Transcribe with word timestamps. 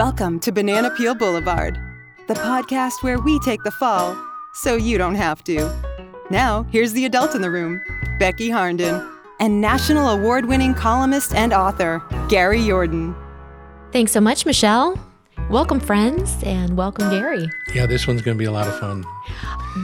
Welcome 0.00 0.40
to 0.40 0.50
Banana 0.50 0.88
Peel 0.96 1.14
Boulevard, 1.14 1.78
the 2.26 2.32
podcast 2.32 3.02
where 3.02 3.18
we 3.18 3.38
take 3.40 3.62
the 3.64 3.70
fall 3.70 4.16
so 4.54 4.74
you 4.74 4.96
don't 4.96 5.14
have 5.14 5.44
to. 5.44 5.70
Now, 6.30 6.62
here's 6.70 6.94
the 6.94 7.04
adult 7.04 7.34
in 7.34 7.42
the 7.42 7.50
room, 7.50 7.82
Becky 8.18 8.48
Harnden, 8.48 9.06
and 9.40 9.60
national 9.60 10.08
award 10.08 10.46
winning 10.46 10.72
columnist 10.72 11.34
and 11.34 11.52
author, 11.52 12.02
Gary 12.30 12.64
Jordan. 12.64 13.14
Thanks 13.92 14.10
so 14.12 14.22
much, 14.22 14.46
Michelle. 14.46 14.98
Welcome, 15.50 15.80
friends, 15.80 16.34
and 16.44 16.78
welcome, 16.78 17.10
Gary. 17.10 17.50
Yeah, 17.74 17.84
this 17.84 18.06
one's 18.06 18.22
going 18.22 18.38
to 18.38 18.42
be 18.42 18.46
a 18.46 18.52
lot 18.52 18.68
of 18.68 18.80
fun. 18.80 19.04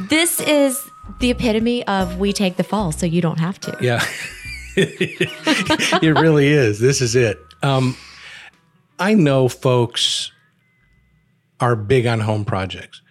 This 0.08 0.40
is 0.40 0.82
the 1.20 1.28
epitome 1.28 1.86
of 1.88 2.16
we 2.16 2.32
take 2.32 2.56
the 2.56 2.64
fall 2.64 2.90
so 2.90 3.04
you 3.04 3.20
don't 3.20 3.38
have 3.38 3.60
to. 3.60 3.76
Yeah, 3.82 4.02
it 4.76 6.18
really 6.18 6.46
is. 6.46 6.80
This 6.80 7.02
is 7.02 7.14
it. 7.14 7.44
Um, 7.62 7.94
I 8.98 9.14
know 9.14 9.48
folks 9.48 10.32
are 11.60 11.76
big 11.76 12.06
on 12.06 12.20
home 12.20 12.44
projects. 12.44 13.02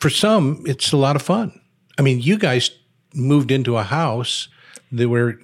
For 0.00 0.10
some, 0.10 0.62
it's 0.66 0.92
a 0.92 0.96
lot 0.96 1.16
of 1.16 1.22
fun. 1.22 1.58
I 1.98 2.02
mean, 2.02 2.20
you 2.20 2.38
guys 2.38 2.70
moved 3.14 3.50
into 3.50 3.76
a 3.76 3.82
house 3.82 4.48
that 4.92 5.08
where 5.08 5.38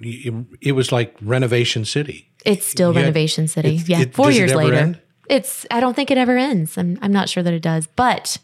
it 0.61 0.73
was 0.73 0.91
like 0.91 1.15
renovation 1.21 1.85
city. 1.85 2.29
It's 2.45 2.65
still 2.65 2.89
You 2.91 2.95
had- 2.97 3.01
renovation 3.05 3.47
city. 3.47 3.77
it- 3.77 3.89
yeah, 3.89 4.01
it- 4.01 4.13
four 4.13 4.29
it 4.29 4.35
years 4.35 4.51
ever 4.51 4.63
later. 4.63 4.75
end? 4.77 4.99
It's. 5.29 5.65
I 5.71 5.79
don't 5.79 5.95
think 5.95 6.11
it 6.11 6.17
ever 6.17 6.37
ends. 6.37 6.77
I'm. 6.77 6.99
I'm 7.01 7.11
not 7.11 7.29
sure 7.29 7.41
that 7.43 7.53
it 7.53 7.61
does, 7.61 7.87
but 7.87 8.37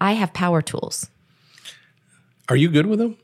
I 0.00 0.12
have 0.12 0.32
power 0.32 0.62
tools. 0.62 1.10
Are 2.48 2.56
you 2.56 2.68
good 2.70 2.86
with 2.86 2.98
them? 3.00 3.16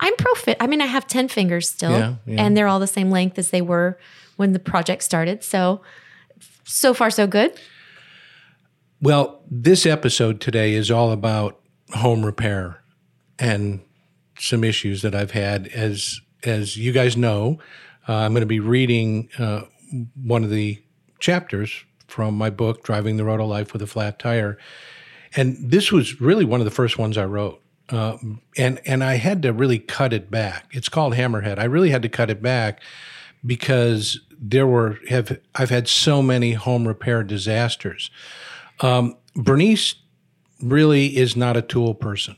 I'm 0.00 0.14
profit. 0.16 0.56
I 0.60 0.66
mean, 0.66 0.80
I 0.82 0.86
have 0.86 1.06
ten 1.06 1.28
fingers 1.28 1.68
still, 1.70 1.92
Yeah, 1.92 2.14
yeah. 2.26 2.44
and 2.44 2.56
they're 2.56 2.66
all 2.66 2.80
the 2.80 2.86
same 2.88 3.10
length 3.10 3.38
as 3.38 3.50
they 3.50 3.62
were 3.62 3.98
when 4.36 4.52
the 4.52 4.58
project 4.58 5.02
started. 5.02 5.42
So, 5.42 5.82
so 6.64 6.94
far, 6.94 7.10
so 7.10 7.26
good. 7.26 7.58
Well, 9.00 9.42
this 9.50 9.84
episode 9.84 10.40
today 10.40 10.74
is 10.74 10.90
all 10.90 11.12
about 11.12 11.60
home 11.90 12.24
repair 12.24 12.82
and 13.38 13.80
some 14.38 14.64
issues 14.64 15.02
that 15.02 15.14
I've 15.14 15.32
had. 15.32 15.68
As 15.68 16.20
as 16.44 16.76
you 16.76 16.92
guys 16.92 17.16
know, 17.16 17.58
uh, 18.08 18.14
I'm 18.14 18.32
going 18.32 18.40
to 18.40 18.46
be 18.46 18.60
reading 18.60 19.28
uh, 19.38 19.62
one 20.22 20.44
of 20.44 20.50
the 20.50 20.82
chapters 21.18 21.84
from 22.06 22.34
my 22.34 22.50
book, 22.50 22.84
"Driving 22.84 23.16
the 23.16 23.24
Road 23.24 23.40
of 23.40 23.48
Life 23.48 23.72
with 23.72 23.82
a 23.82 23.86
Flat 23.86 24.18
Tire," 24.18 24.56
and 25.34 25.56
this 25.60 25.92
was 25.92 26.20
really 26.20 26.44
one 26.44 26.60
of 26.60 26.64
the 26.64 26.70
first 26.70 26.98
ones 26.98 27.18
I 27.18 27.26
wrote. 27.26 27.60
Uh, 27.88 28.16
and 28.56 28.80
and 28.86 29.04
I 29.04 29.16
had 29.16 29.42
to 29.42 29.52
really 29.52 29.78
cut 29.78 30.12
it 30.12 30.30
back. 30.30 30.66
It's 30.72 30.88
called 30.88 31.14
Hammerhead. 31.14 31.58
I 31.58 31.64
really 31.64 31.90
had 31.90 32.02
to 32.02 32.08
cut 32.08 32.30
it 32.30 32.42
back 32.42 32.80
because 33.46 34.20
there 34.38 34.66
were 34.66 34.98
have 35.08 35.38
I've 35.54 35.70
had 35.70 35.88
so 35.88 36.22
many 36.22 36.52
home 36.52 36.86
repair 36.86 37.22
disasters. 37.22 38.10
Um, 38.80 39.16
Bernice 39.34 39.94
really 40.62 41.16
is 41.16 41.36
not 41.36 41.56
a 41.56 41.62
tool 41.62 41.94
person. 41.94 42.36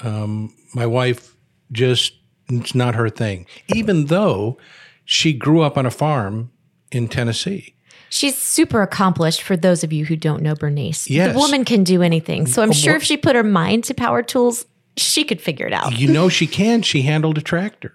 Um, 0.00 0.54
my 0.74 0.86
wife 0.86 1.36
just 1.72 2.14
it's 2.48 2.74
not 2.74 2.94
her 2.94 3.10
thing. 3.10 3.46
Even 3.74 4.06
though 4.06 4.58
she 5.04 5.32
grew 5.32 5.62
up 5.62 5.76
on 5.76 5.86
a 5.86 5.90
farm 5.90 6.50
in 6.92 7.08
Tennessee. 7.08 7.74
She's 8.08 8.38
super 8.38 8.82
accomplished 8.82 9.42
for 9.42 9.56
those 9.56 9.82
of 9.82 9.92
you 9.92 10.04
who 10.04 10.16
don't 10.16 10.42
know 10.42 10.54
Bernice. 10.54 11.10
Yes. 11.10 11.32
The 11.32 11.38
woman 11.38 11.64
can 11.64 11.82
do 11.82 12.02
anything. 12.02 12.46
So 12.46 12.62
I'm 12.62 12.72
sure 12.72 12.94
if 12.94 13.02
she 13.02 13.16
put 13.16 13.34
her 13.34 13.42
mind 13.42 13.84
to 13.84 13.94
power 13.94 14.22
tools, 14.22 14.64
she 14.96 15.24
could 15.24 15.40
figure 15.40 15.66
it 15.66 15.72
out. 15.72 15.98
You 15.98 16.08
know 16.08 16.28
she 16.28 16.46
can. 16.46 16.82
She 16.82 17.02
handled 17.02 17.36
a 17.36 17.42
tractor. 17.42 17.94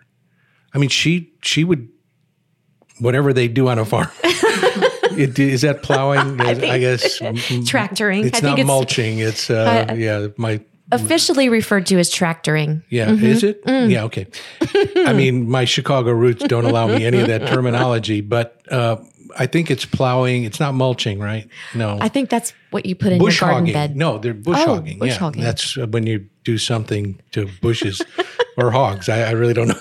I 0.74 0.78
mean, 0.78 0.90
she 0.90 1.32
she 1.42 1.64
would 1.64 1.90
whatever 3.02 3.34
they 3.34 3.48
do 3.48 3.68
on 3.68 3.80
a 3.80 3.86
farm. 3.86 4.08
It- 5.14 5.38
Is 5.38 5.62
that 5.62 5.84
plowing? 5.84 6.40
I, 6.42 6.78
guess 6.80 7.20
Tractoring. 7.20 8.26
It's 8.26 8.38
I 8.38 8.42
think 8.42 8.44
not 8.44 8.60
it's 8.60 8.68
mulching. 8.68 9.20
It's 9.20 9.50
uh, 9.50 9.94
yeah. 9.98 10.28
My 10.38 10.62
officially 10.94 11.50
referred 11.50 11.86
to 11.88 12.00
as 12.00 12.10
tractoring. 12.10 12.84
Yeah, 12.90 13.08
Mm-hmm. 13.10 13.26
is 13.26 13.44
it? 13.44 13.64
Mm. 13.66 13.92
Yeah, 13.92 14.04
okay. 14.06 14.28
I 15.06 15.12
mean, 15.14 15.50
my 15.50 15.66
Chicago 15.66 16.12
roots 16.12 16.44
don't 16.48 16.64
allow 16.66 16.88
me 16.88 17.06
any 17.06 17.20
of 17.20 17.28
that 17.28 17.46
terminology, 17.54 18.22
but 18.22 18.62
uh, 18.72 18.98
I 19.38 19.48
think 19.48 19.70
it's 19.70 19.86
plowing. 19.86 20.46
It's 20.46 20.60
not 20.62 20.76
mulching, 20.76 21.20
right? 21.20 21.48
No. 21.76 21.98
I 22.00 22.08
think 22.08 22.30
that's 22.30 22.54
what 22.72 22.86
you 22.86 22.96
put 22.96 23.12
in 23.12 23.20
bush 23.20 23.42
your 23.42 23.50
garden 23.50 23.66
hogging. 23.68 23.74
bed. 23.74 23.96
No, 23.98 24.18
they're 24.18 24.34
bush 24.34 24.60
Oh, 24.62 24.76
hogging. 24.76 25.00
bush 25.00 25.10
yeah, 25.10 25.18
hogging. 25.18 25.44
that's 25.44 25.78
uh, 25.78 25.88
when 25.88 26.08
you 26.08 26.26
do 26.46 26.58
something 26.58 27.20
to 27.34 27.50
bushes 27.62 28.02
or 28.58 28.72
hogs. 28.72 29.10
I, 29.10 29.24
I 29.24 29.32
really 29.32 29.54
don't 29.54 29.68
know. 29.68 29.80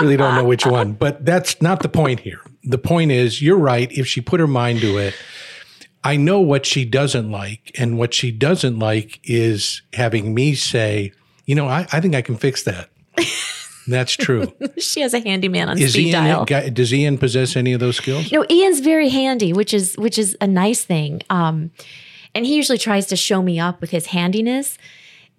Really 0.00 0.16
don't 0.16 0.34
know 0.34 0.44
which 0.44 0.66
one, 0.66 0.92
but 0.92 1.24
that's 1.24 1.60
not 1.62 1.80
the 1.82 1.88
point 1.88 2.20
here. 2.20 2.40
The 2.64 2.78
point 2.78 3.10
is, 3.12 3.40
you're 3.42 3.58
right. 3.58 3.90
If 3.92 4.06
she 4.06 4.20
put 4.20 4.40
her 4.40 4.46
mind 4.46 4.80
to 4.80 4.98
it, 4.98 5.14
I 6.04 6.16
know 6.16 6.40
what 6.40 6.64
she 6.66 6.84
doesn't 6.84 7.30
like, 7.30 7.70
and 7.78 7.98
what 7.98 8.14
she 8.14 8.30
doesn't 8.30 8.78
like 8.78 9.20
is 9.24 9.82
having 9.92 10.34
me 10.34 10.54
say, 10.54 11.12
you 11.46 11.54
know, 11.54 11.66
I, 11.68 11.86
I 11.92 12.00
think 12.00 12.14
I 12.14 12.22
can 12.22 12.36
fix 12.36 12.62
that. 12.64 12.88
That's 13.86 14.12
true. 14.12 14.52
She 14.78 15.00
has 15.00 15.14
a 15.14 15.20
handyman 15.20 15.68
on 15.68 15.78
Is 15.78 15.94
speed 15.94 16.08
Ian, 16.08 16.24
dial. 16.24 16.44
guy- 16.44 16.68
does 16.68 16.92
Ian 16.94 17.18
possess 17.18 17.56
any 17.56 17.72
of 17.72 17.80
those 17.80 17.96
skills? 17.96 18.30
No, 18.30 18.44
Ian's 18.48 18.80
very 18.80 19.08
handy, 19.08 19.52
which 19.52 19.74
is 19.74 19.96
which 19.96 20.16
is 20.18 20.36
a 20.40 20.46
nice 20.46 20.84
thing. 20.84 21.22
Um, 21.28 21.70
and 22.34 22.46
he 22.46 22.54
usually 22.54 22.78
tries 22.78 23.06
to 23.06 23.16
show 23.16 23.42
me 23.42 23.58
up 23.58 23.80
with 23.80 23.90
his 23.90 24.06
handiness. 24.06 24.78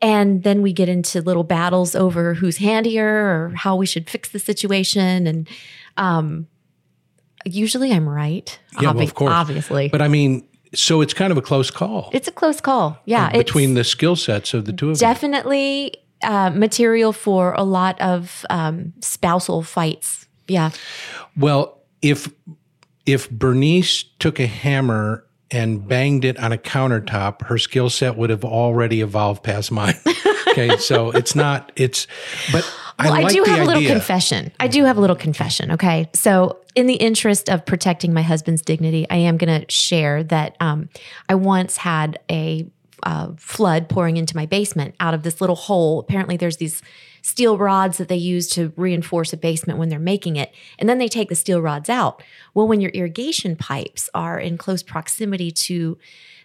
And 0.01 0.43
then 0.43 0.61
we 0.61 0.73
get 0.73 0.89
into 0.89 1.21
little 1.21 1.43
battles 1.43 1.95
over 1.95 2.33
who's 2.33 2.57
handier 2.57 3.07
or 3.07 3.53
how 3.55 3.75
we 3.75 3.85
should 3.85 4.09
fix 4.09 4.29
the 4.29 4.39
situation. 4.39 5.27
And 5.27 5.49
um, 5.97 6.47
usually 7.45 7.91
I'm 7.91 8.09
right. 8.09 8.57
Yeah, 8.81 8.91
well, 8.91 9.03
of 9.03 9.13
course. 9.13 9.31
Obviously. 9.31 9.89
But 9.89 10.01
I 10.01 10.07
mean, 10.07 10.47
so 10.73 11.01
it's 11.01 11.13
kind 11.13 11.31
of 11.31 11.37
a 11.37 11.41
close 11.41 11.69
call 11.69 12.09
it's 12.13 12.27
a 12.27 12.31
close 12.31 12.61
call. 12.61 12.97
Yeah. 13.05 13.29
it's 13.29 13.37
between 13.37 13.73
the 13.73 13.83
skill 13.83 14.15
sets 14.15 14.53
of 14.53 14.65
the 14.65 14.73
two 14.73 14.89
of 14.89 14.97
you. 14.97 14.99
definitely 14.99 15.95
uh, 16.23 16.49
material 16.51 17.13
for 17.13 17.53
a 17.53 17.63
lot 17.63 17.99
of 17.99 18.45
um, 18.49 18.93
spousal 19.01 19.63
fights. 19.63 20.27
Yeah. 20.47 20.71
Well, 21.35 21.81
if 22.01 22.31
if 23.05 23.29
Bernice 23.29 24.03
took 24.19 24.39
a 24.39 24.47
hammer 24.47 25.25
and 25.51 25.87
banged 25.87 26.25
it 26.25 26.39
on 26.39 26.51
a 26.51 26.57
countertop, 26.57 27.43
her 27.43 27.57
skill 27.57 27.89
set 27.89 28.15
would 28.17 28.29
have 28.29 28.45
already 28.45 29.01
evolved 29.01 29.43
past 29.43 29.71
mine. 29.71 29.95
okay, 30.49 30.77
so 30.77 31.11
it's 31.11 31.35
not. 31.35 31.71
It's 31.75 32.07
but 32.51 32.63
Well, 32.99 33.13
I 33.13 33.19
I, 33.19 33.23
like 33.23 33.33
do 33.33 33.43
have 33.43 33.59
a 33.59 33.65
little 33.65 33.77
idea. 33.77 33.89
confession. 33.89 34.51
I 34.59 34.67
do 34.67 34.85
have 34.85 34.97
a 34.97 35.01
little 35.01 35.15
confession. 35.15 35.71
Okay. 35.71 36.09
So, 36.13 36.57
in 36.75 36.87
the 36.87 36.95
interest 36.95 37.49
of 37.49 37.65
protecting 37.65 38.13
my 38.13 38.21
husband's 38.21 38.61
dignity, 38.61 39.05
I 39.09 39.17
am 39.17 39.37
going 39.37 39.61
to 39.61 39.69
share 39.69 40.23
that 40.25 40.55
um, 40.61 40.87
I 41.27 41.35
once 41.35 41.75
had 41.77 42.19
a 42.29 42.65
uh, 43.03 43.31
flood 43.37 43.89
pouring 43.89 44.17
into 44.17 44.35
my 44.35 44.45
basement 44.45 44.95
out 44.99 45.13
of 45.13 45.23
this 45.23 45.41
little 45.41 45.55
hole. 45.55 45.99
Apparently, 45.99 46.37
there's 46.37 46.57
these 46.57 46.81
steel 47.21 47.57
rods 47.57 47.97
that 47.97 48.07
they 48.07 48.15
use 48.15 48.47
to 48.49 48.73
reinforce 48.75 49.31
a 49.33 49.37
basement 49.37 49.79
when 49.79 49.89
they're 49.89 49.99
making 49.99 50.35
it. 50.35 50.53
And 50.79 50.89
then 50.89 50.97
they 50.97 51.07
take 51.07 51.29
the 51.29 51.35
steel 51.35 51.61
rods 51.61 51.89
out. 51.89 52.23
Well, 52.53 52.67
when 52.67 52.81
your 52.81 52.91
irrigation 52.91 53.55
pipes 53.55 54.09
are 54.13 54.39
in 54.39 54.57
close 54.57 54.83
proximity 54.83 55.51
to 55.51 55.97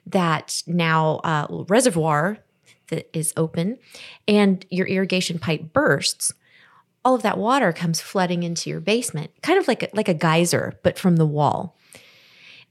that 0.06 0.62
now 0.66 1.16
uh, 1.25 1.47
reservoir 1.69 2.38
that 2.88 3.09
is 3.16 3.32
open 3.36 3.78
and 4.28 4.65
your 4.70 4.86
irrigation 4.86 5.38
pipe 5.38 5.72
bursts, 5.72 6.32
all 7.04 7.15
of 7.15 7.22
that 7.22 7.38
water 7.38 7.72
comes 7.72 8.00
flooding 8.00 8.42
into 8.42 8.69
your 8.69 8.81
basement, 8.81 9.31
kind 9.42 9.59
of 9.59 9.69
like 9.69 9.82
a, 9.84 9.88
like 9.94 10.09
a 10.09 10.15
geyser, 10.15 10.78
but 10.82 10.98
from 10.98 11.16
the 11.16 11.26
wall. 11.26 11.76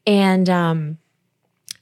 And 0.05 0.49
um, 0.49 0.97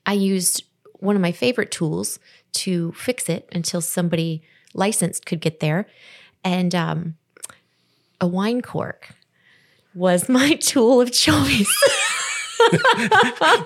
I 0.06 0.14
used 0.14 0.64
one 1.00 1.16
of 1.16 1.22
my 1.22 1.32
favorite 1.32 1.72
tools 1.72 2.20
to 2.54 2.92
fix 2.94 3.28
it 3.28 3.50
until 3.52 3.82
somebody 3.82 4.44
licensed 4.74 5.26
could 5.26 5.42
get 5.42 5.60
there, 5.60 5.88
and 6.44 6.74
um, 6.76 7.16
a 8.20 8.28
wine 8.28 8.62
cork 8.62 9.10
was 9.94 10.30
my 10.30 10.56
tool 10.56 11.02
of 11.02 11.12
choice. 11.12 11.90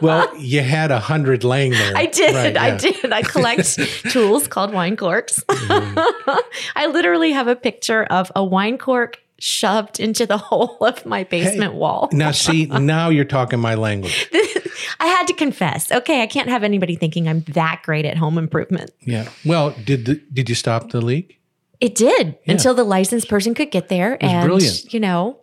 Well, 0.01 0.35
you 0.37 0.61
had 0.61 0.89
a 0.89 0.99
hundred 0.99 1.43
laying 1.43 1.71
there. 1.71 1.95
I 1.95 2.07
did. 2.07 2.33
Right, 2.33 2.57
I 2.57 2.77
did. 2.77 3.11
I 3.11 3.21
collect 3.21 3.75
tools 4.11 4.47
called 4.47 4.73
wine 4.73 4.95
corks. 4.95 5.43
I 5.49 6.89
literally 6.91 7.31
have 7.31 7.47
a 7.47 7.55
picture 7.55 8.05
of 8.05 8.31
a 8.35 8.43
wine 8.43 8.77
cork 8.79 9.21
shoved 9.39 9.99
into 9.99 10.25
the 10.25 10.37
hole 10.49 10.77
of 10.81 11.05
my 11.05 11.23
basement 11.23 11.73
wall. 11.73 12.09
Now, 12.11 12.31
see, 12.31 12.65
now 12.65 13.09
you're 13.09 13.25
talking 13.25 13.59
my 13.59 13.75
language. 13.75 14.29
I 14.99 15.07
had 15.07 15.27
to 15.27 15.33
confess. 15.33 15.91
Okay, 15.91 16.21
I 16.21 16.27
can't 16.27 16.49
have 16.49 16.63
anybody 16.63 16.95
thinking 16.95 17.27
I'm 17.27 17.41
that 17.49 17.81
great 17.83 18.05
at 18.05 18.17
home 18.17 18.37
improvement. 18.37 18.91
Yeah. 19.01 19.29
Well, 19.45 19.75
did 19.85 20.05
the, 20.05 20.15
did 20.33 20.49
you 20.49 20.55
stop 20.55 20.91
the 20.91 21.01
leak? 21.01 21.39
It 21.79 21.93
did 21.93 22.37
until 22.47 22.73
the 22.73 22.83
licensed 22.83 23.29
person 23.29 23.53
could 23.53 23.69
get 23.69 23.87
there, 23.87 24.17
and 24.19 24.47
brilliant. 24.47 24.91
you 24.91 24.99
know, 24.99 25.39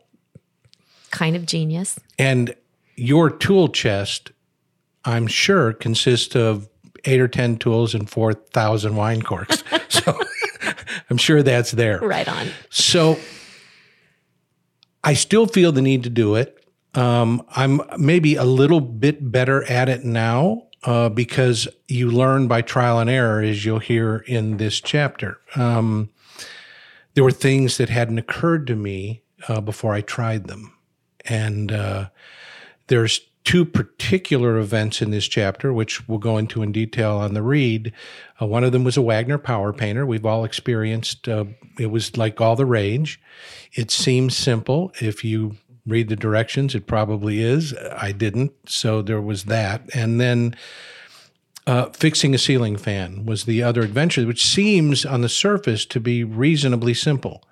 kind 1.13 1.37
of 1.37 1.47
genius. 1.47 1.97
And 2.19 2.57
your 2.97 3.31
tool 3.31 3.69
chest, 3.69 4.33
I'm 5.05 5.29
sure, 5.29 5.73
consists 5.73 6.35
of 6.35 6.69
eight 7.05 7.21
or 7.21 7.29
10 7.29 7.59
tools 7.59 7.95
and 7.95 8.11
4,000 8.11 8.97
wine 8.97 9.23
corks. 9.23 9.63
so 9.89 10.19
I'm 11.11 11.17
sure 11.17 11.43
that's 11.43 11.73
there. 11.73 12.01
Right 12.01 12.29
on. 12.29 12.49
So 12.71 13.17
I 15.05 15.13
still 15.15 15.47
feel 15.47 15.71
the 15.71 15.83
need 15.83 16.03
to 16.05 16.11
do 16.11 16.35
it. 16.35 16.67
Um, 16.95 17.45
I'm 17.51 17.81
maybe 17.99 18.37
a 18.37 18.45
little 18.45 18.81
bit 18.81 19.31
better 19.31 19.63
at 19.65 19.89
it 19.89 20.05
now 20.05 20.69
uh, 20.85 21.11
because 21.11 21.69
you 21.89 22.11
learn 22.11 22.49
by 22.49 22.63
trial 22.63 22.99
and 22.99 23.11
error, 23.11 23.43
as 23.43 23.65
you'll 23.65 23.81
hear 23.81 24.25
in 24.27 24.57
this 24.57 24.81
chapter. 24.81 25.41
Um, 25.57 26.09
there 27.15 27.25
were 27.25 27.31
things 27.31 27.77
that 27.77 27.91
hadn't 27.91 28.19
occurred 28.19 28.67
to 28.69 28.77
me 28.77 29.23
uh, 29.47 29.61
before 29.61 29.93
I 29.93 30.01
tried 30.01 30.47
them. 30.47 30.77
And 31.27 31.71
uh, 31.71 32.09
there's 32.87 33.21
two 33.45 33.65
particular 33.65 34.59
events 34.59 35.03
in 35.03 35.11
this 35.11 35.29
chapter, 35.29 35.73
which 35.73 36.09
we'll 36.09 36.19
go 36.19 36.39
into 36.39 36.63
in 36.63 36.73
detail 36.73 37.17
on 37.17 37.35
the 37.35 37.43
read. 37.43 37.93
Uh, 38.41 38.47
one 38.47 38.65
of 38.65 38.73
them 38.73 38.85
was 38.85 38.97
a 38.97 39.03
Wagner 39.03 39.39
power 39.39 39.73
painter. 39.73 40.07
We've 40.07 40.25
all 40.25 40.45
experienced 40.45 41.29
uh, 41.29 41.45
it 41.79 41.87
was 41.87 42.17
like 42.17 42.41
all 42.41 42.57
the 42.57 42.67
rage. 42.67 43.21
It 43.73 43.91
seems 43.91 44.37
simple. 44.37 44.93
If 45.01 45.25
you 45.25 45.57
read 45.87 46.09
the 46.09 46.17
directions, 46.17 46.75
it 46.75 46.87
probably 46.87 47.43
is. 47.43 47.75
I 47.97 48.13
didn't. 48.13 48.53
So 48.67 49.03
there 49.03 49.21
was 49.21 49.45
that. 49.45 49.83
And 49.95 50.21
then 50.21 50.57
uh, 51.67 51.87
fixing 51.91 52.35
a 52.35 52.39
ceiling 52.39 52.77
fan 52.77 53.27
was 53.27 53.45
the 53.45 53.63
other 53.63 53.83
adventure, 53.83 54.27
which 54.27 54.45
seems 54.45 55.05
on 55.05 55.21
the 55.21 55.29
surface 55.29 55.85
to 55.87 56.01
be 56.01 56.25
reasonably 56.25 56.95
simple. 56.95 57.43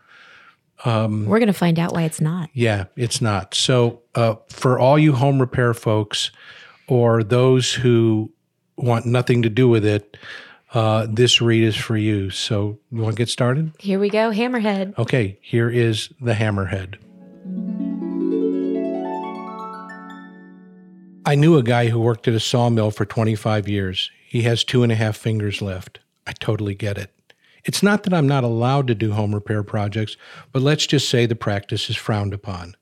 Um, 0.85 1.27
We're 1.27 1.39
going 1.39 1.47
to 1.47 1.53
find 1.53 1.79
out 1.79 1.93
why 1.93 2.03
it's 2.03 2.21
not. 2.21 2.51
Yeah, 2.53 2.85
it's 2.97 3.21
not. 3.21 3.55
So, 3.55 4.03
uh, 4.15 4.37
for 4.49 4.79
all 4.79 4.99
you 4.99 5.13
home 5.13 5.41
repair 5.41 5.75
folks 5.75 6.31
or 6.89 7.23
those 7.23 7.73
who 7.73 8.33
want 8.77 9.07
nothing 9.07 9.43
to 9.43 9.49
do 9.49 9.69
with 9.69 9.85
it, 9.85 10.17
uh, 10.75 11.07
this 11.09 11.41
read 11.41 11.63
is 11.63 11.77
for 11.77 11.97
you. 11.97 12.31
So, 12.31 12.79
you 12.91 13.03
want 13.03 13.15
to 13.15 13.19
get 13.19 13.29
started? 13.29 13.73
Here 13.79 13.99
we 13.99 14.11
go, 14.11 14.31
Hammerhead. 14.31 14.99
Okay, 14.99 15.39
here 15.41 15.71
is 15.71 16.11
the 16.21 16.33
Hammerhead. 16.33 16.97
I 21.25 21.37
knew 21.37 21.57
a 21.57 21.63
guy 21.63 21.87
who 21.89 22.01
worked 22.01 22.27
at 22.27 22.35
a 22.35 22.41
sawmill 22.41 22.91
for 22.91 23.05
25 23.05 23.69
years. 23.69 24.11
He 24.27 24.43
has 24.43 24.65
two 24.65 24.83
and 24.83 24.91
a 24.91 24.97
half 24.97 25.17
fingers 25.17 25.63
left. 25.63 26.01
I 26.27 26.33
totally 26.33 26.75
get 26.75 26.99
it. 26.99 27.11
It's 27.65 27.83
not 27.83 28.03
that 28.03 28.15
I'm 28.15 28.27
not 28.27 28.45
allowed 28.45 28.87
to 28.89 28.95
do 28.95 29.13
home 29.13 29.35
repair 29.35 29.63
projects, 29.63 30.17
but 30.51 30.63
let's 30.63 30.87
just 30.87 31.09
say 31.09 31.27
the 31.27 31.37
practice 31.37 31.89
is 31.89 31.97
frowned 31.97 32.35
upon. 32.35 32.77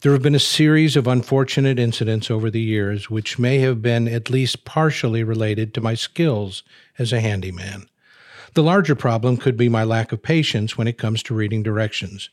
There 0.00 0.12
have 0.12 0.22
been 0.22 0.34
a 0.34 0.40
series 0.40 0.96
of 0.96 1.06
unfortunate 1.06 1.78
incidents 1.78 2.30
over 2.30 2.50
the 2.50 2.60
years 2.60 3.08
which 3.08 3.38
may 3.38 3.58
have 3.58 3.82
been 3.82 4.08
at 4.08 4.30
least 4.30 4.64
partially 4.64 5.22
related 5.22 5.74
to 5.74 5.80
my 5.80 5.94
skills 5.94 6.62
as 6.98 7.12
a 7.12 7.20
handyman. 7.20 7.88
The 8.54 8.62
larger 8.62 8.94
problem 8.94 9.36
could 9.36 9.56
be 9.56 9.68
my 9.68 9.84
lack 9.84 10.10
of 10.12 10.22
patience 10.22 10.76
when 10.76 10.88
it 10.88 10.98
comes 10.98 11.22
to 11.24 11.34
reading 11.34 11.62
directions. 11.62 12.30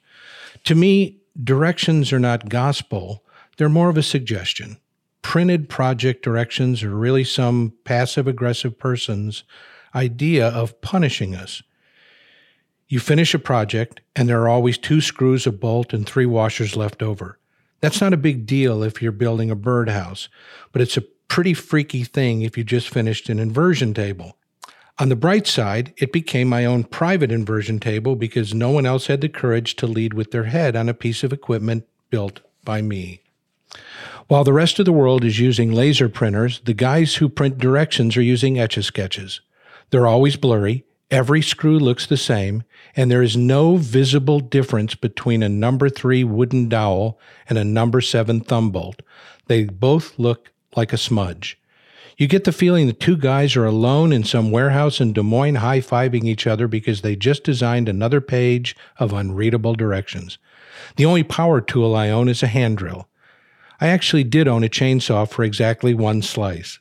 To 0.66 0.76
me, 0.76 1.20
directions 1.42 2.12
are 2.12 2.20
not 2.20 2.50
gospel, 2.50 3.24
they're 3.58 3.70
more 3.70 3.90
of 3.90 3.98
a 3.98 4.04
suggestion. 4.04 4.78
Printed 5.22 5.70
project 5.70 6.24
directions 6.24 6.82
are 6.82 6.96
really 6.96 7.24
some 7.24 7.74
passive 7.84 8.28
aggressive 8.28 8.80
person's 8.80 9.44
idea 9.94 10.48
of 10.48 10.80
punishing 10.82 11.36
us. 11.36 11.62
You 12.90 13.00
finish 13.00 13.36
a 13.36 13.40
project, 13.40 14.02
and 14.16 14.28
there 14.28 14.42
are 14.42 14.50
always 14.50 14.80
two 14.80 15.00
screws, 15.00 15.46
a 15.46 15.52
bolt, 15.52 15.94
and 15.94 16.06
three 16.08 16.26
washers 16.26 16.76
left 16.76 17.04
over. 17.04 17.38
That's 17.82 18.02
not 18.02 18.14
a 18.14 18.18
big 18.18 18.48
deal 18.48 18.82
if 18.82 19.00
you're 19.00 19.12
building 19.12 19.52
a 19.52 19.56
birdhouse, 19.56 20.28
but 20.72 20.82
it's 20.82 20.98
a 20.98 21.06
pretty 21.28 21.54
freaky 21.54 22.04
thing 22.04 22.42
if 22.42 22.58
you 22.58 22.64
just 22.64 22.90
finished 22.90 23.30
an 23.30 23.38
inversion 23.38 23.94
table. 23.94 24.38
On 24.98 25.08
the 25.08 25.16
bright 25.16 25.46
side, 25.46 25.94
it 25.98 26.12
became 26.12 26.50
my 26.50 26.66
own 26.66 26.84
private 26.84 27.32
inversion 27.32 27.80
table 27.80 28.16
because 28.16 28.56
no 28.56 28.72
one 28.72 28.88
else 28.88 29.06
had 29.06 29.22
the 29.22 29.30
courage 29.30 29.76
to 29.76 29.86
lead 29.86 30.16
with 30.16 30.32
their 30.32 30.46
head 30.46 30.76
on 30.76 30.90
a 30.90 30.94
piece 30.96 31.24
of 31.24 31.32
equipment 31.32 31.88
built 32.10 32.42
by 32.66 32.82
me. 32.82 33.22
While 34.28 34.44
the 34.44 34.52
rest 34.52 34.80
of 34.80 34.86
the 34.86 34.92
world 34.92 35.24
is 35.24 35.40
using 35.40 35.72
laser 35.72 36.10
printers, 36.10 36.60
the 36.66 36.74
guys 36.74 37.16
who 37.16 37.30
print 37.30 37.60
directions 37.60 38.18
are 38.18 38.22
using 38.22 38.60
etch 38.60 38.78
a 38.78 38.84
sketches. 38.84 39.42
They're 39.92 40.08
always 40.08 40.36
blurry, 40.36 40.86
Every 41.12 41.42
screw 41.42 41.80
looks 41.80 42.06
the 42.06 42.18
same, 42.18 42.64
and 42.96 43.10
there 43.10 43.24
is 43.24 43.36
no 43.36 43.78
visible 43.78 44.40
difference 44.40 44.94
between 44.94 45.42
a 45.42 45.50
number 45.50 45.90
three 45.90 46.24
wooden 46.24 46.70
dowel 46.70 47.20
and 47.48 47.58
a 47.58 47.64
number 47.64 48.00
seven 48.00 48.42
thumb 48.42 48.70
bolt. 48.70 49.02
They 49.48 49.64
both 49.64 50.20
look 50.20 50.52
like 50.76 50.94
a 50.94 50.98
smudge. 50.98 51.60
You 52.18 52.28
get 52.28 52.44
the 52.44 52.52
feeling 52.52 52.86
the 52.86 52.94
two 52.94 53.18
guys 53.18 53.56
are 53.56 53.66
alone 53.66 54.14
in 54.14 54.24
some 54.24 54.52
warehouse 54.52 55.02
in 55.02 55.14
Des 55.14 55.24
Moines 55.24 55.56
high 55.56 55.80
fiving 55.80 56.26
each 56.26 56.46
other 56.46 56.68
because 56.68 57.02
they 57.02 57.16
just 57.16 57.44
designed 57.44 57.90
another 57.90 58.22
page 58.22 58.76
of 58.98 59.14
unreadable 59.14 59.74
directions. 59.74 60.38
The 60.98 61.06
only 61.06 61.24
power 61.24 61.60
tool 61.60 61.96
I 61.96 62.10
own 62.10 62.30
is 62.30 62.44
a 62.44 62.48
hand 62.48 62.78
drill. 62.78 63.08
I 63.82 63.88
actually 63.88 64.26
did 64.26 64.48
own 64.48 64.64
a 64.64 64.70
chainsaw 64.70 65.28
for 65.28 65.44
exactly 65.44 65.94
one 65.94 66.22
slice. 66.22 66.78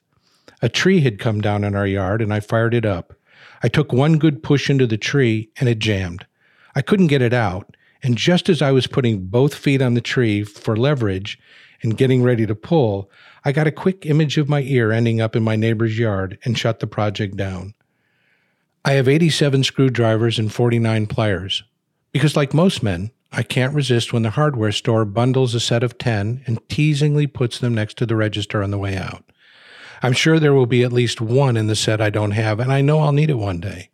A 0.60 0.68
tree 0.68 1.00
had 1.00 1.20
come 1.20 1.40
down 1.40 1.64
in 1.64 1.74
our 1.76 1.86
yard 1.86 2.20
and 2.20 2.34
I 2.34 2.40
fired 2.40 2.74
it 2.74 2.84
up. 2.84 3.14
I 3.62 3.68
took 3.68 3.92
one 3.92 4.18
good 4.18 4.42
push 4.42 4.70
into 4.70 4.86
the 4.86 4.96
tree 4.96 5.50
and 5.58 5.68
it 5.68 5.78
jammed. 5.78 6.26
I 6.74 6.82
couldn't 6.82 7.08
get 7.08 7.22
it 7.22 7.32
out, 7.32 7.76
and 8.02 8.16
just 8.16 8.48
as 8.48 8.62
I 8.62 8.70
was 8.70 8.86
putting 8.86 9.26
both 9.26 9.54
feet 9.54 9.82
on 9.82 9.94
the 9.94 10.00
tree 10.00 10.44
for 10.44 10.76
leverage 10.76 11.38
and 11.82 11.96
getting 11.96 12.22
ready 12.22 12.46
to 12.46 12.54
pull, 12.54 13.10
I 13.44 13.52
got 13.52 13.66
a 13.66 13.72
quick 13.72 14.06
image 14.06 14.38
of 14.38 14.48
my 14.48 14.62
ear 14.62 14.92
ending 14.92 15.20
up 15.20 15.34
in 15.34 15.42
my 15.42 15.56
neighbor's 15.56 15.98
yard 15.98 16.38
and 16.44 16.58
shut 16.58 16.80
the 16.80 16.86
project 16.86 17.36
down. 17.36 17.74
I 18.84 18.92
have 18.92 19.08
87 19.08 19.64
screwdrivers 19.64 20.38
and 20.38 20.52
49 20.52 21.06
pliers. 21.06 21.64
Because, 22.12 22.36
like 22.36 22.54
most 22.54 22.82
men, 22.82 23.10
I 23.32 23.42
can't 23.42 23.74
resist 23.74 24.12
when 24.12 24.22
the 24.22 24.30
hardware 24.30 24.72
store 24.72 25.04
bundles 25.04 25.54
a 25.54 25.60
set 25.60 25.82
of 25.82 25.98
10 25.98 26.42
and 26.46 26.66
teasingly 26.68 27.26
puts 27.26 27.58
them 27.58 27.74
next 27.74 27.98
to 27.98 28.06
the 28.06 28.16
register 28.16 28.62
on 28.62 28.70
the 28.70 28.78
way 28.78 28.96
out. 28.96 29.24
I'm 30.02 30.12
sure 30.12 30.38
there 30.38 30.54
will 30.54 30.66
be 30.66 30.82
at 30.82 30.92
least 30.92 31.20
one 31.20 31.56
in 31.56 31.66
the 31.66 31.76
set 31.76 32.00
I 32.00 32.10
don't 32.10 32.32
have, 32.32 32.60
and 32.60 32.72
I 32.72 32.80
know 32.80 33.00
I'll 33.00 33.12
need 33.12 33.30
it 33.30 33.34
one 33.34 33.60
day. 33.60 33.90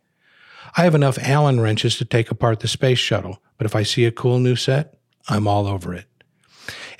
I 0.77 0.83
have 0.83 0.95
enough 0.95 1.17
Allen 1.21 1.59
wrenches 1.59 1.97
to 1.97 2.05
take 2.05 2.29
apart 2.31 2.59
the 2.59 2.67
space 2.67 2.99
shuttle, 2.99 3.41
but 3.57 3.65
if 3.65 3.75
I 3.75 3.83
see 3.83 4.05
a 4.05 4.11
cool 4.11 4.39
new 4.39 4.55
set, 4.55 4.95
I'm 5.27 5.47
all 5.47 5.67
over 5.67 5.93
it. 5.93 6.05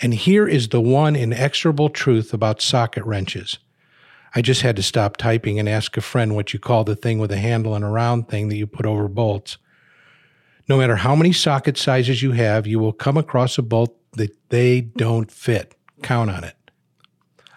And 0.01 0.13
here 0.13 0.47
is 0.47 0.69
the 0.69 0.81
one 0.81 1.15
inexorable 1.15 1.89
truth 1.89 2.33
about 2.33 2.61
socket 2.61 3.03
wrenches. 3.05 3.59
I 4.33 4.41
just 4.41 4.61
had 4.61 4.75
to 4.75 4.83
stop 4.83 5.17
typing 5.17 5.59
and 5.59 5.69
ask 5.69 5.95
a 5.95 6.01
friend 6.01 6.35
what 6.35 6.53
you 6.53 6.59
call 6.59 6.83
the 6.83 6.95
thing 6.95 7.19
with 7.19 7.31
a 7.31 7.37
handle 7.37 7.73
and 7.75 7.85
a 7.85 7.89
round 7.89 8.27
thing 8.27 8.49
that 8.49 8.57
you 8.57 8.67
put 8.67 8.85
over 8.85 9.07
bolts. 9.07 9.57
No 10.67 10.77
matter 10.77 10.97
how 10.97 11.15
many 11.15 11.31
socket 11.31 11.77
sizes 11.77 12.21
you 12.21 12.31
have, 12.31 12.67
you 12.67 12.79
will 12.79 12.91
come 12.91 13.17
across 13.17 13.57
a 13.57 13.61
bolt 13.61 13.95
that 14.13 14.35
they 14.49 14.81
don't 14.81 15.31
fit. 15.31 15.75
Count 16.01 16.29
on 16.29 16.43
it. 16.43 16.55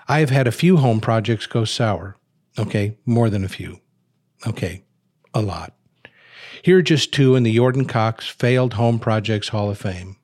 I 0.08 0.20
have 0.20 0.30
had 0.30 0.46
a 0.46 0.52
few 0.52 0.78
home 0.78 1.00
projects 1.00 1.46
go 1.46 1.66
sour. 1.66 2.16
Okay, 2.58 2.96
more 3.04 3.28
than 3.28 3.44
a 3.44 3.48
few. 3.48 3.80
Okay, 4.46 4.84
a 5.34 5.42
lot. 5.42 5.74
Here 6.62 6.78
are 6.78 6.82
just 6.82 7.12
two 7.12 7.36
in 7.36 7.42
the 7.42 7.54
Jordan 7.54 7.84
Cox 7.84 8.26
Failed 8.26 8.74
Home 8.74 8.98
Projects 8.98 9.48
Hall 9.48 9.70
of 9.70 9.78
Fame. 9.78 10.16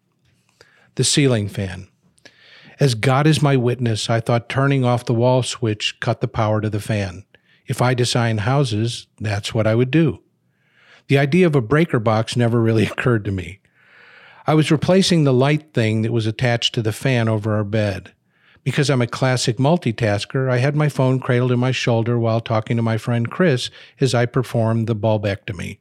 The 0.94 1.04
ceiling 1.04 1.48
fan. 1.48 1.88
As 2.80 2.94
God 2.94 3.26
is 3.26 3.42
my 3.42 3.56
witness, 3.56 4.08
I 4.08 4.20
thought 4.20 4.48
turning 4.48 4.84
off 4.84 5.04
the 5.04 5.14
wall 5.14 5.42
switch 5.42 6.00
cut 6.00 6.20
the 6.20 6.28
power 6.28 6.60
to 6.60 6.70
the 6.70 6.80
fan. 6.80 7.24
If 7.66 7.80
I 7.80 7.94
design 7.94 8.38
houses, 8.38 9.06
that's 9.20 9.54
what 9.54 9.66
I 9.66 9.74
would 9.74 9.90
do. 9.90 10.22
The 11.08 11.18
idea 11.18 11.46
of 11.46 11.54
a 11.54 11.60
breaker 11.60 12.00
box 12.00 12.36
never 12.36 12.60
really 12.60 12.86
occurred 12.90 13.24
to 13.26 13.30
me. 13.30 13.60
I 14.46 14.54
was 14.54 14.70
replacing 14.70 15.24
the 15.24 15.32
light 15.32 15.72
thing 15.72 16.02
that 16.02 16.12
was 16.12 16.26
attached 16.26 16.74
to 16.74 16.82
the 16.82 16.92
fan 16.92 17.28
over 17.28 17.54
our 17.54 17.64
bed. 17.64 18.12
Because 18.64 18.88
I'm 18.88 19.02
a 19.02 19.06
classic 19.06 19.58
multitasker, 19.58 20.50
I 20.50 20.56
had 20.56 20.74
my 20.74 20.88
phone 20.88 21.20
cradled 21.20 21.52
in 21.52 21.60
my 21.60 21.70
shoulder 21.70 22.18
while 22.18 22.40
talking 22.40 22.76
to 22.76 22.82
my 22.82 22.96
friend 22.96 23.30
Chris 23.30 23.70
as 24.00 24.14
I 24.14 24.26
performed 24.26 24.86
the 24.86 24.96
bulbectomy. 24.96 25.78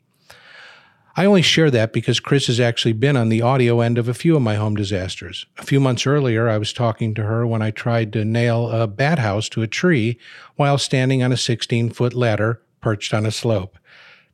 I 1.15 1.25
only 1.25 1.43
share 1.43 1.69
that 1.69 1.93
because 1.93 2.19
Chris 2.19 2.47
has 2.47 2.59
actually 2.59 2.93
been 2.93 3.15
on 3.15 3.29
the 3.29 3.41
audio 3.41 3.81
end 3.81 3.99
of 3.99 4.09
a 4.09 4.15
few 4.15 4.35
of 4.35 4.41
my 4.41 4.55
home 4.55 4.75
disasters. 4.75 5.45
A 5.59 5.63
few 5.63 5.79
months 5.79 6.07
earlier, 6.07 6.49
I 6.49 6.57
was 6.57 6.73
talking 6.73 7.13
to 7.13 7.23
her 7.23 7.45
when 7.45 7.61
I 7.61 7.69
tried 7.69 8.11
to 8.13 8.25
nail 8.25 8.69
a 8.69 8.87
bat 8.87 9.19
house 9.19 9.47
to 9.49 9.61
a 9.61 9.67
tree 9.67 10.17
while 10.55 10.79
standing 10.79 11.21
on 11.21 11.31
a 11.31 11.37
16 11.37 11.91
foot 11.91 12.15
ladder 12.15 12.61
perched 12.81 13.13
on 13.13 13.27
a 13.27 13.31
slope. 13.31 13.77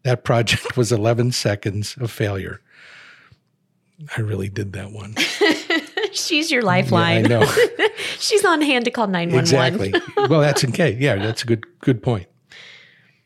That 0.03 0.23
project 0.23 0.77
was 0.77 0.91
11 0.93 1.33
seconds 1.33 1.97
of 1.99 2.11
failure. 2.11 2.61
I 4.15 4.21
really 4.21 4.47
did 4.47 4.71
that 4.73 4.91
one. 4.91 5.15
She's 6.13 6.51
your 6.51 6.61
lifeline. 6.61 7.29
Yeah, 7.29 7.39
I 7.39 7.45
know. 7.45 7.87
She's 8.19 8.43
on 8.45 8.61
hand 8.61 8.85
to 8.85 8.91
call 8.91 9.07
911. 9.07 9.93
Exactly. 9.93 10.27
well, 10.29 10.41
that's 10.41 10.63
okay. 10.65 10.97
Yeah, 10.99 11.15
that's 11.15 11.43
a 11.43 11.45
good 11.45 11.65
good 11.79 12.03
point. 12.03 12.27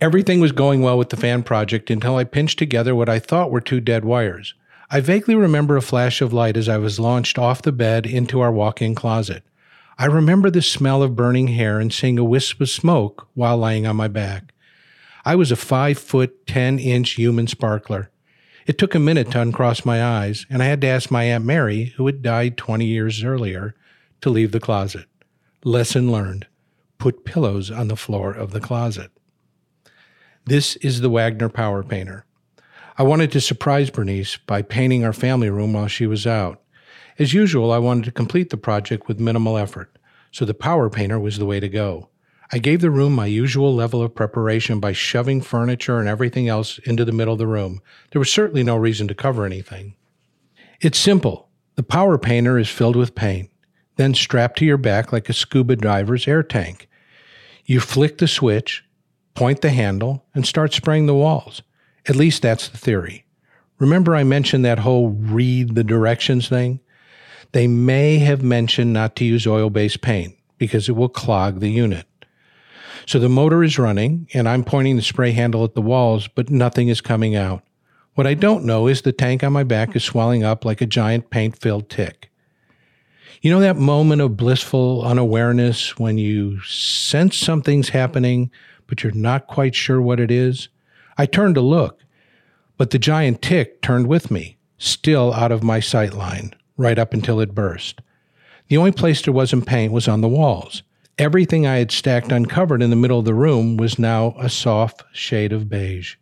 Everything 0.01 0.39
was 0.39 0.51
going 0.51 0.81
well 0.81 0.97
with 0.97 1.09
the 1.09 1.17
fan 1.17 1.43
project 1.43 1.89
until 1.89 2.17
I 2.17 2.25
pinched 2.25 2.59
together 2.59 2.93
what 2.93 3.07
I 3.07 3.19
thought 3.19 3.51
were 3.51 3.61
two 3.61 3.79
dead 3.79 4.03
wires. 4.03 4.53
I 4.91 4.99
vaguely 4.99 5.35
remember 5.35 5.77
a 5.77 5.81
flash 5.81 6.21
of 6.21 6.33
light 6.33 6.57
as 6.57 6.67
I 6.67 6.77
was 6.77 6.99
launched 6.99 7.39
off 7.39 7.61
the 7.61 7.71
bed 7.71 8.05
into 8.05 8.41
our 8.41 8.51
walk-in 8.51 8.95
closet. 8.95 9.43
I 9.97 10.05
remember 10.05 10.49
the 10.49 10.61
smell 10.61 11.01
of 11.01 11.15
burning 11.15 11.47
hair 11.47 11.79
and 11.79 11.93
seeing 11.93 12.19
a 12.19 12.23
wisp 12.23 12.59
of 12.61 12.69
smoke 12.69 13.27
while 13.33 13.57
lying 13.57 13.87
on 13.87 13.95
my 13.95 14.07
back. 14.07 14.53
I 15.23 15.35
was 15.35 15.51
a 15.51 15.55
five 15.55 15.97
foot, 15.97 16.45
10 16.47 16.79
inch 16.79 17.11
human 17.11 17.47
sparkler. 17.47 18.09
It 18.65 18.77
took 18.77 18.95
a 18.95 18.99
minute 18.99 19.31
to 19.31 19.41
uncross 19.41 19.85
my 19.85 20.03
eyes, 20.03 20.45
and 20.49 20.63
I 20.63 20.67
had 20.67 20.81
to 20.81 20.87
ask 20.87 21.11
my 21.11 21.23
Aunt 21.23 21.43
Mary, 21.43 21.93
who 21.97 22.05
had 22.05 22.21
died 22.21 22.57
20 22.57 22.85
years 22.85 23.23
earlier, 23.23 23.75
to 24.21 24.29
leave 24.29 24.51
the 24.51 24.59
closet. 24.59 25.05
Lesson 25.63 26.11
learned 26.11 26.47
put 26.97 27.25
pillows 27.25 27.69
on 27.69 27.89
the 27.89 27.97
floor 27.97 28.31
of 28.31 28.51
the 28.51 28.61
closet. 28.61 29.11
This 30.45 30.77
is 30.77 31.01
the 31.01 31.09
Wagner 31.09 31.49
Power 31.49 31.83
Painter. 31.83 32.25
I 32.97 33.03
wanted 33.03 33.29
to 33.33 33.41
surprise 33.41 33.89
Bernice 33.89 34.37
by 34.37 34.61
painting 34.61 35.03
our 35.03 35.11
family 35.11 35.49
room 35.49 35.73
while 35.73 35.87
she 35.87 36.07
was 36.07 36.25
out. 36.25 36.61
As 37.19 37.33
usual, 37.33 37.73
I 37.73 37.79
wanted 37.79 38.05
to 38.05 38.11
complete 38.11 38.51
the 38.51 38.57
project 38.57 39.09
with 39.09 39.19
minimal 39.19 39.57
effort, 39.57 39.97
so 40.31 40.45
the 40.45 40.53
Power 40.53 40.89
Painter 40.89 41.19
was 41.19 41.37
the 41.37 41.45
way 41.45 41.59
to 41.59 41.67
go. 41.67 42.07
I 42.51 42.59
gave 42.59 42.81
the 42.81 42.91
room 42.91 43.13
my 43.13 43.25
usual 43.25 43.73
level 43.73 44.01
of 44.01 44.15
preparation 44.15 44.79
by 44.79 44.93
shoving 44.93 45.41
furniture 45.41 45.99
and 45.99 46.07
everything 46.07 46.47
else 46.47 46.77
into 46.79 47.05
the 47.05 47.11
middle 47.11 47.33
of 47.33 47.39
the 47.39 47.47
room. 47.47 47.81
There 48.11 48.19
was 48.19 48.31
certainly 48.31 48.63
no 48.63 48.75
reason 48.75 49.07
to 49.07 49.15
cover 49.15 49.45
anything. 49.45 49.95
It's 50.81 50.97
simple. 50.97 51.49
The 51.75 51.83
Power 51.83 52.17
Painter 52.17 52.59
is 52.59 52.69
filled 52.69 52.95
with 52.95 53.15
paint, 53.15 53.49
then 53.95 54.13
strapped 54.13 54.59
to 54.59 54.65
your 54.65 54.77
back 54.77 55.11
like 55.11 55.29
a 55.29 55.33
scuba 55.33 55.75
diver's 55.75 56.27
air 56.27 56.43
tank. 56.43 56.87
You 57.65 57.79
flick 57.79 58.17
the 58.17 58.27
switch, 58.27 58.83
point 59.33 59.61
the 59.61 59.69
handle, 59.69 60.25
and 60.35 60.45
start 60.45 60.73
spraying 60.73 61.05
the 61.05 61.15
walls. 61.15 61.63
At 62.07 62.15
least 62.15 62.41
that's 62.41 62.67
the 62.67 62.77
theory. 62.77 63.25
Remember, 63.79 64.15
I 64.15 64.23
mentioned 64.23 64.65
that 64.65 64.79
whole 64.79 65.09
read 65.09 65.75
the 65.75 65.83
directions 65.83 66.49
thing? 66.49 66.79
They 67.53 67.67
may 67.67 68.19
have 68.19 68.43
mentioned 68.43 68.93
not 68.93 69.15
to 69.17 69.25
use 69.25 69.47
oil 69.47 69.69
based 69.69 70.01
paint 70.01 70.35
because 70.57 70.89
it 70.89 70.95
will 70.95 71.09
clog 71.09 71.59
the 71.59 71.69
unit. 71.71 72.05
So 73.05 73.19
the 73.19 73.29
motor 73.29 73.63
is 73.63 73.79
running, 73.79 74.27
and 74.33 74.47
I'm 74.47 74.63
pointing 74.63 74.95
the 74.95 75.01
spray 75.01 75.31
handle 75.31 75.63
at 75.63 75.75
the 75.75 75.81
walls, 75.81 76.27
but 76.27 76.49
nothing 76.49 76.87
is 76.87 77.01
coming 77.01 77.35
out. 77.35 77.63
What 78.15 78.27
I 78.27 78.33
don't 78.33 78.65
know 78.65 78.87
is 78.87 79.01
the 79.01 79.11
tank 79.11 79.43
on 79.43 79.53
my 79.53 79.63
back 79.63 79.95
is 79.95 80.03
swelling 80.03 80.43
up 80.43 80.65
like 80.65 80.81
a 80.81 80.85
giant 80.85 81.29
paint 81.29 81.57
filled 81.57 81.89
tick. 81.89 82.29
You 83.41 83.51
know 83.51 83.59
that 83.59 83.75
moment 83.75 84.21
of 84.21 84.37
blissful 84.37 85.03
unawareness 85.03 85.97
when 85.97 86.17
you 86.17 86.61
sense 86.61 87.35
something's 87.35 87.89
happening, 87.89 88.51
but 88.87 89.03
you're 89.03 89.11
not 89.11 89.47
quite 89.47 89.75
sure 89.75 90.01
what 90.01 90.19
it 90.19 90.31
is? 90.31 90.69
I 91.17 91.25
turned 91.25 91.55
to 91.55 91.61
look, 91.61 92.03
but 92.77 92.91
the 92.91 92.99
giant 92.99 93.41
tick 93.41 93.81
turned 93.81 94.07
with 94.07 94.31
me, 94.31 94.57
still 94.77 95.33
out 95.33 95.51
of 95.51 95.63
my 95.63 95.79
sight 95.79 96.13
line, 96.13 96.53
right 96.77 96.97
up 96.97 97.13
until 97.13 97.39
it 97.39 97.53
burst. 97.55 98.01
The 98.69 98.77
only 98.77 98.91
place 98.91 99.21
there 99.21 99.33
wasn't 99.33 99.67
paint 99.67 99.91
was 99.91 100.07
on 100.07 100.21
the 100.21 100.29
walls. 100.29 100.83
Everything 101.19 101.67
I 101.67 101.77
had 101.77 101.91
stacked 101.91 102.31
uncovered 102.31 102.81
in 102.81 102.89
the 102.89 102.95
middle 102.95 103.19
of 103.19 103.25
the 103.25 103.35
room 103.35 103.77
was 103.77 103.99
now 103.99 104.33
a 104.39 104.49
soft 104.49 105.03
shade 105.13 105.53
of 105.53 105.69
beige. 105.69 106.15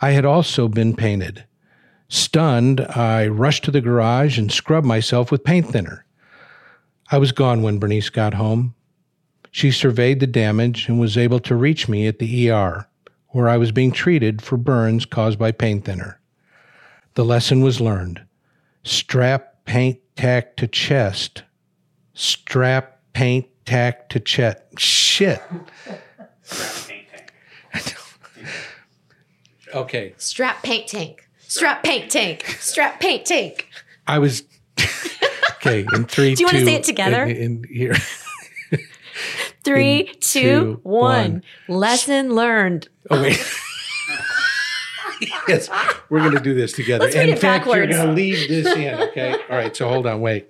I 0.00 0.10
had 0.10 0.24
also 0.24 0.66
been 0.66 0.96
painted. 0.96 1.44
Stunned, 2.08 2.80
I 2.80 3.28
rushed 3.28 3.64
to 3.64 3.70
the 3.70 3.80
garage 3.80 4.36
and 4.36 4.50
scrubbed 4.50 4.86
myself 4.86 5.30
with 5.30 5.44
paint 5.44 5.68
thinner. 5.68 6.04
I 7.12 7.18
was 7.18 7.32
gone 7.32 7.62
when 7.62 7.78
Bernice 7.78 8.10
got 8.10 8.34
home. 8.34 8.74
She 9.52 9.70
surveyed 9.70 10.18
the 10.18 10.26
damage 10.26 10.88
and 10.88 10.98
was 10.98 11.16
able 11.16 11.40
to 11.40 11.54
reach 11.54 11.88
me 11.88 12.06
at 12.06 12.18
the 12.18 12.50
ER, 12.50 12.88
where 13.28 13.48
I 13.48 13.56
was 13.56 13.72
being 13.72 13.92
treated 13.92 14.42
for 14.42 14.56
burns 14.56 15.04
caused 15.04 15.38
by 15.38 15.52
paint 15.52 15.84
thinner. 15.84 16.20
The 17.14 17.24
lesson 17.24 17.60
was 17.62 17.80
learned. 17.80 18.22
Strap 18.82 19.64
paint 19.64 20.00
tack 20.16 20.56
to 20.56 20.66
chest. 20.66 21.44
Strap 22.14 23.00
paint 23.12 23.46
tack 23.68 24.08
to 24.08 24.18
chest. 24.18 24.58
Shit. 24.78 25.42
okay. 29.74 30.14
Strap 30.16 30.62
paint 30.62 30.88
tank. 30.88 31.28
Strap 31.40 31.82
paint 31.82 32.10
tank. 32.10 32.44
Strap 32.60 32.98
paint 33.00 33.26
tank. 33.26 33.68
I 34.06 34.18
was 34.18 34.42
okay. 35.56 35.86
In 35.92 36.04
three, 36.06 36.34
Do 36.36 36.44
you 36.44 36.48
two- 36.50 36.64
say 36.64 36.74
it 36.74 36.84
together? 36.84 37.24
In, 37.24 37.36
in 37.36 37.64
here. 37.70 37.94
Three, 39.64 40.00
In 40.00 40.06
two, 40.06 40.20
two, 40.20 40.80
one. 40.82 41.02
one. 41.32 41.42
Lesson 41.68 42.34
learned. 42.34 42.88
Oh 43.10 43.20
wait. 43.20 43.38
yes, 45.48 45.68
we're 46.08 46.20
going 46.20 46.32
to 46.32 46.40
do 46.40 46.54
this 46.54 46.72
together. 46.72 47.04
Let's 47.04 47.16
read 47.16 47.28
in 47.28 47.34
it 47.34 47.40
fact, 47.40 47.66
you're 47.66 47.86
going 47.86 48.06
to 48.06 48.12
leave 48.12 48.48
this 48.48 48.66
in. 48.74 48.94
Okay. 49.08 49.32
All 49.50 49.56
right. 49.56 49.76
So 49.76 49.88
hold 49.88 50.06
on. 50.06 50.20
Wait. 50.22 50.48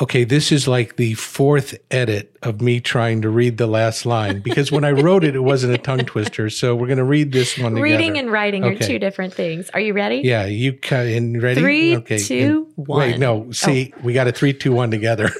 Okay, 0.00 0.24
this 0.24 0.52
is 0.52 0.68
like 0.68 0.96
the 0.96 1.14
fourth 1.14 1.74
edit 1.90 2.36
of 2.42 2.60
me 2.60 2.80
trying 2.80 3.22
to 3.22 3.30
read 3.30 3.56
the 3.56 3.66
last 3.66 4.04
line 4.04 4.40
because 4.40 4.70
when 4.70 4.84
I 4.84 4.90
wrote 4.90 5.24
it, 5.24 5.34
it 5.34 5.40
wasn't 5.40 5.72
a 5.72 5.78
tongue 5.78 6.04
twister. 6.04 6.50
So 6.50 6.76
we're 6.76 6.86
going 6.86 6.98
to 6.98 7.04
read 7.04 7.32
this 7.32 7.56
one 7.56 7.72
together. 7.72 7.82
Reading 7.82 8.18
and 8.18 8.30
writing 8.30 8.64
are 8.64 8.74
two 8.74 8.98
different 8.98 9.32
things. 9.32 9.70
Are 9.70 9.80
you 9.80 9.94
ready? 9.94 10.16
Yeah, 10.16 10.44
you 10.44 10.74
can. 10.74 11.06
in 11.06 11.40
ready. 11.40 11.60
Three, 11.60 11.96
okay. 11.96 12.18
two, 12.18 12.68
and- 12.76 12.86
one. 12.86 12.98
Wait, 12.98 13.18
no. 13.18 13.46
Oh. 13.48 13.52
See, 13.52 13.94
we 14.02 14.12
got 14.12 14.26
a 14.26 14.32
three, 14.32 14.52
two, 14.52 14.72
one 14.72 14.90
together. 14.90 15.30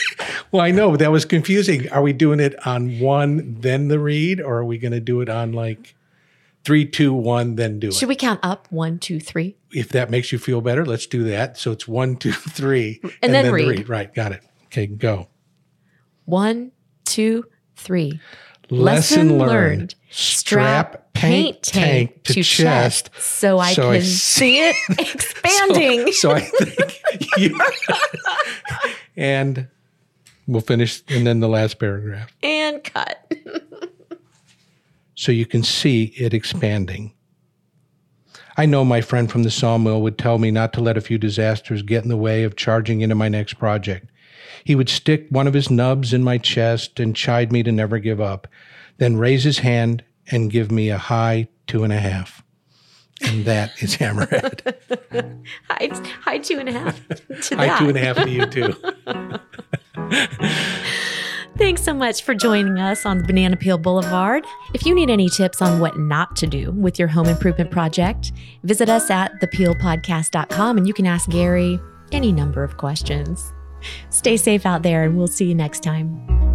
well, 0.50 0.62
I 0.62 0.70
know 0.70 0.90
but 0.92 1.00
that 1.00 1.12
was 1.12 1.26
confusing. 1.26 1.90
Are 1.90 2.00
we 2.00 2.14
doing 2.14 2.40
it 2.40 2.54
on 2.66 2.98
one, 2.98 3.56
then 3.60 3.88
the 3.88 3.98
read, 3.98 4.40
or 4.40 4.58
are 4.58 4.64
we 4.64 4.78
going 4.78 4.92
to 4.92 5.00
do 5.00 5.20
it 5.20 5.28
on 5.28 5.52
like 5.52 5.95
three, 6.66 6.84
two, 6.84 7.14
one, 7.14 7.54
then 7.54 7.78
do 7.78 7.88
it? 7.88 7.94
Should 7.94 8.08
we 8.08 8.16
count 8.16 8.40
up? 8.42 8.66
One, 8.70 8.98
two, 8.98 9.20
three. 9.20 9.56
if 9.72 9.90
that 9.90 10.10
makes 10.10 10.32
you 10.32 10.38
feel 10.40 10.60
better, 10.60 10.84
let's 10.84 11.06
do 11.06 11.22
that. 11.24 11.56
So 11.56 11.70
it's 11.70 11.86
one, 11.86 12.16
two, 12.16 12.32
three, 12.32 13.00
And 13.22 13.32
then 13.32 13.44
the 13.44 13.52
read. 13.52 13.88
Right, 13.88 14.12
got 14.12 14.32
it. 14.32 14.42
Okay, 14.64 14.88
go. 14.88 15.28
One, 16.24 16.72
two, 17.04 17.44
three. 17.76 18.20
Lesson 18.68 19.38
learned. 19.38 19.94
Strap 20.10 21.12
paint 21.12 21.62
tank 21.62 22.24
to 22.24 22.42
chest 22.42 23.10
so 23.16 23.58
I 23.60 23.72
so 23.72 23.92
can 23.92 24.02
see- 24.02 24.08
see 24.08 24.68
it 24.68 24.76
expanding. 24.98 26.12
So 26.12 26.32
I 26.32 26.40
think 26.40 27.00
you. 27.36 27.60
and 29.16 29.68
we'll 30.48 30.62
finish, 30.62 31.04
and 31.08 31.24
then 31.24 31.38
the 31.38 31.48
last 31.48 31.78
paragraph. 31.78 32.34
and 32.42 32.82
cut. 32.82 33.32
so 35.26 35.32
you 35.32 35.44
can 35.44 35.64
see 35.64 36.14
it 36.16 36.32
expanding. 36.32 37.12
I 38.56 38.64
know 38.64 38.84
my 38.84 39.00
friend 39.00 39.28
from 39.28 39.42
the 39.42 39.50
sawmill 39.50 40.00
would 40.02 40.18
tell 40.18 40.38
me 40.38 40.52
not 40.52 40.72
to 40.74 40.80
let 40.80 40.96
a 40.96 41.00
few 41.00 41.18
disasters 41.18 41.82
get 41.82 42.04
in 42.04 42.08
the 42.08 42.16
way 42.16 42.44
of 42.44 42.54
charging 42.54 43.00
into 43.00 43.16
my 43.16 43.28
next 43.28 43.54
project. 43.54 44.08
He 44.62 44.76
would 44.76 44.88
stick 44.88 45.26
one 45.30 45.48
of 45.48 45.54
his 45.54 45.68
nubs 45.68 46.12
in 46.12 46.22
my 46.22 46.38
chest 46.38 47.00
and 47.00 47.16
chide 47.16 47.50
me 47.50 47.64
to 47.64 47.72
never 47.72 47.98
give 47.98 48.20
up, 48.20 48.46
then 48.98 49.16
raise 49.16 49.42
his 49.42 49.58
hand 49.58 50.04
and 50.30 50.48
give 50.48 50.70
me 50.70 50.90
a 50.90 50.96
high 50.96 51.48
two 51.66 51.82
and 51.82 51.92
a 51.92 51.98
half. 51.98 52.44
And 53.20 53.46
that 53.46 53.72
is 53.82 53.96
Hammerhead. 53.98 54.76
high, 55.68 55.90
hi, 56.20 56.38
two 56.38 56.60
and 56.60 56.68
a 56.68 56.72
half. 56.72 57.00
To 57.48 57.56
high 57.56 57.76
two 57.80 57.88
and 57.88 57.98
a 57.98 58.00
half 58.00 58.16
to 58.18 58.30
you, 58.30 58.46
too. 58.46 58.74
Thanks 61.66 61.82
so 61.82 61.94
much 61.94 62.22
for 62.22 62.32
joining 62.32 62.78
us 62.78 63.04
on 63.04 63.26
Banana 63.26 63.56
Peel 63.56 63.76
Boulevard. 63.76 64.46
If 64.72 64.86
you 64.86 64.94
need 64.94 65.10
any 65.10 65.28
tips 65.28 65.60
on 65.60 65.80
what 65.80 65.98
not 65.98 66.36
to 66.36 66.46
do 66.46 66.70
with 66.70 66.96
your 66.96 67.08
home 67.08 67.26
improvement 67.26 67.72
project, 67.72 68.30
visit 68.62 68.88
us 68.88 69.10
at 69.10 69.40
thepeelpodcast.com 69.40 70.78
and 70.78 70.86
you 70.86 70.94
can 70.94 71.06
ask 71.06 71.28
Gary 71.28 71.80
any 72.12 72.30
number 72.30 72.62
of 72.62 72.76
questions. 72.76 73.52
Stay 74.10 74.36
safe 74.36 74.64
out 74.64 74.84
there, 74.84 75.02
and 75.02 75.18
we'll 75.18 75.26
see 75.26 75.46
you 75.46 75.56
next 75.56 75.82
time. 75.82 76.45